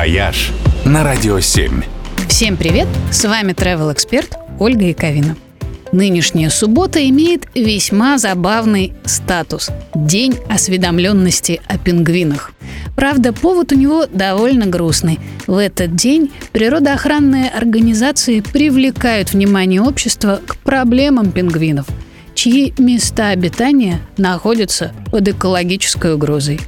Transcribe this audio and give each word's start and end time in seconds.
«Вояж» 0.00 0.50
на 0.86 1.04
Радио 1.04 1.40
7. 1.40 1.82
Всем 2.26 2.56
привет! 2.56 2.88
С 3.12 3.22
вами 3.26 3.52
travel 3.52 3.92
эксперт 3.92 4.34
Ольга 4.58 4.86
Яковина. 4.86 5.36
Нынешняя 5.92 6.48
суббота 6.48 7.06
имеет 7.10 7.44
весьма 7.54 8.16
забавный 8.16 8.94
статус– 9.04 9.68
День 9.94 10.36
осведомленности 10.48 11.60
о 11.68 11.76
пингвинах. 11.76 12.52
Правда, 12.96 13.34
повод 13.34 13.72
у 13.72 13.74
него 13.74 14.06
довольно 14.06 14.64
грустный. 14.64 15.18
В 15.46 15.58
этот 15.58 15.96
день 15.96 16.32
природоохранные 16.52 17.50
организации 17.50 18.40
привлекают 18.40 19.34
внимание 19.34 19.82
общества 19.82 20.40
к 20.46 20.56
проблемам 20.56 21.30
пингвинов, 21.30 21.84
чьи 22.34 22.72
места 22.78 23.28
обитания 23.28 24.00
находятся 24.16 24.92
под 25.10 25.28
экологической 25.28 26.14
угрозой. 26.14 26.58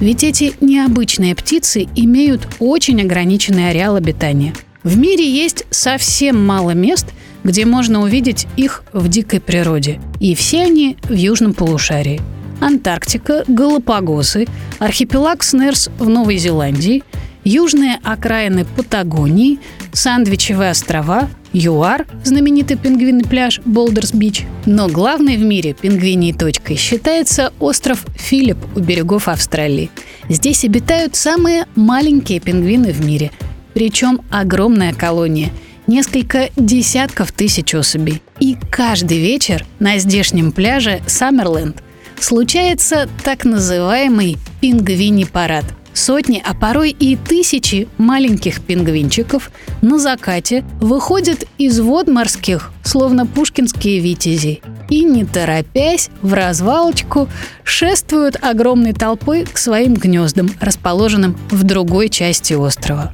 Ведь 0.00 0.22
эти 0.22 0.52
необычные 0.60 1.34
птицы 1.34 1.88
имеют 1.96 2.46
очень 2.60 3.02
ограниченный 3.02 3.70
ареал 3.70 3.96
обитания. 3.96 4.54
В 4.84 4.96
мире 4.96 5.28
есть 5.28 5.64
совсем 5.70 6.44
мало 6.44 6.70
мест, 6.70 7.06
где 7.42 7.64
можно 7.64 8.02
увидеть 8.02 8.46
их 8.56 8.84
в 8.92 9.08
дикой 9.08 9.40
природе. 9.40 10.00
И 10.20 10.34
все 10.34 10.62
они 10.62 10.96
в 11.02 11.14
южном 11.14 11.52
полушарии. 11.52 12.20
Антарктика, 12.60 13.44
Галапагосы, 13.46 14.46
архипелаг 14.78 15.42
Снерс 15.44 15.88
в 15.98 16.08
Новой 16.08 16.38
Зеландии, 16.38 17.02
южные 17.44 17.98
окраины 18.02 18.64
Патагонии, 18.64 19.58
Сандвичевые 19.92 20.70
острова, 20.70 21.28
ЮАР, 21.52 22.06
знаменитый 22.24 22.76
пингвинный 22.76 23.24
пляж 23.24 23.60
Болдерс-Бич. 23.64 24.44
Но 24.66 24.88
главной 24.88 25.36
в 25.36 25.42
мире 25.42 25.72
пингвиней 25.72 26.32
точкой 26.32 26.76
считается 26.76 27.52
остров 27.58 28.04
Филипп 28.16 28.58
у 28.76 28.80
берегов 28.80 29.28
Австралии. 29.28 29.90
Здесь 30.28 30.64
обитают 30.64 31.16
самые 31.16 31.66
маленькие 31.74 32.40
пингвины 32.40 32.92
в 32.92 33.04
мире, 33.04 33.30
причем 33.74 34.20
огромная 34.30 34.92
колония– 34.92 35.50
несколько 35.88 36.50
десятков 36.54 37.32
тысяч 37.32 37.74
особей. 37.74 38.22
И 38.38 38.56
каждый 38.70 39.18
вечер 39.18 39.64
на 39.80 39.98
здешнем 39.98 40.52
пляже 40.52 41.00
Саммерленд 41.06 41.82
случается 42.22 43.08
так 43.24 43.44
называемый 43.44 44.38
пингвиний 44.60 45.26
парад. 45.26 45.64
Сотни, 45.94 46.40
а 46.44 46.54
порой 46.54 46.90
и 46.90 47.16
тысячи 47.16 47.88
маленьких 47.98 48.60
пингвинчиков 48.60 49.50
на 49.82 49.98
закате 49.98 50.64
выходят 50.80 51.44
из 51.58 51.80
вод 51.80 52.06
морских, 52.06 52.70
словно 52.84 53.26
пушкинские 53.26 53.98
витязи, 53.98 54.60
и, 54.88 55.02
не 55.02 55.24
торопясь, 55.24 56.10
в 56.22 56.34
развалочку 56.34 57.28
шествуют 57.64 58.36
огромной 58.40 58.92
толпой 58.92 59.44
к 59.44 59.58
своим 59.58 59.94
гнездам, 59.94 60.50
расположенным 60.60 61.36
в 61.50 61.64
другой 61.64 62.08
части 62.10 62.54
острова 62.54 63.12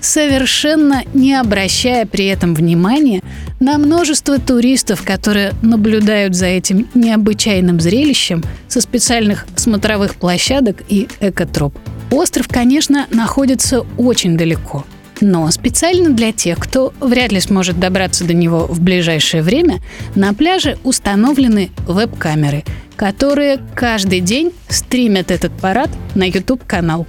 совершенно 0.00 1.02
не 1.14 1.34
обращая 1.34 2.06
при 2.06 2.26
этом 2.26 2.54
внимания 2.54 3.22
на 3.60 3.78
множество 3.78 4.38
туристов, 4.38 5.02
которые 5.02 5.52
наблюдают 5.62 6.34
за 6.34 6.46
этим 6.46 6.88
необычайным 6.94 7.80
зрелищем 7.80 8.42
со 8.68 8.80
специальных 8.80 9.46
смотровых 9.56 10.16
площадок 10.16 10.82
и 10.88 11.08
экотроп. 11.20 11.74
Остров, 12.10 12.48
конечно, 12.48 13.06
находится 13.10 13.84
очень 13.96 14.36
далеко, 14.36 14.84
но 15.20 15.50
специально 15.50 16.10
для 16.10 16.32
тех, 16.32 16.58
кто 16.58 16.92
вряд 17.00 17.32
ли 17.32 17.40
сможет 17.40 17.80
добраться 17.80 18.24
до 18.24 18.34
него 18.34 18.66
в 18.66 18.80
ближайшее 18.80 19.42
время, 19.42 19.80
на 20.14 20.32
пляже 20.34 20.78
установлены 20.84 21.70
веб-камеры, 21.86 22.64
которые 22.96 23.58
каждый 23.74 24.20
день 24.20 24.52
стримят 24.68 25.30
этот 25.30 25.52
парад 25.52 25.90
на 26.14 26.24
YouTube-канал. 26.24 27.06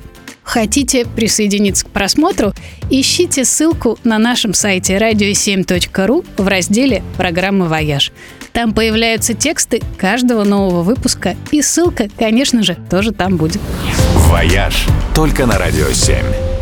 Хотите 0.57 1.05
присоединиться 1.05 1.85
к 1.85 1.89
просмотру? 1.91 2.51
Ищите 2.89 3.45
ссылку 3.45 3.99
на 4.03 4.17
нашем 4.17 4.55
сайте 4.55 4.97
radio7.ru 4.97 6.25
в 6.35 6.47
разделе 6.47 7.03
«Программы 7.15 7.67
«Вояж». 7.67 8.11
Там 8.53 8.73
появляются 8.73 9.35
тексты 9.35 9.83
каждого 9.99 10.43
нового 10.45 10.81
выпуска, 10.81 11.35
и 11.51 11.61
ссылка, 11.61 12.09
конечно 12.17 12.63
же, 12.63 12.75
тоже 12.89 13.11
там 13.11 13.37
будет. 13.37 13.61
«Вояж» 14.15 14.87
только 15.13 15.45
на 15.45 15.59
Радио 15.59 15.91
7. 15.91 16.56